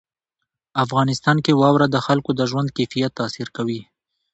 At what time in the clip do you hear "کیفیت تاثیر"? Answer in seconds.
2.77-3.47